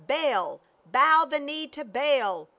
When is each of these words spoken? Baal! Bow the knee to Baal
Baal! 0.07 0.59
Bow 0.91 1.27
the 1.29 1.37
knee 1.39 1.67
to 1.67 1.85
Baal 1.85 2.49